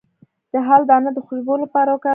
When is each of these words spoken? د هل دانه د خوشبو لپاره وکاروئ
د 0.53 0.55
هل 0.67 0.81
دانه 0.89 1.09
د 1.13 1.17
خوشبو 1.25 1.53
لپاره 1.63 1.89
وکاروئ 1.91 2.09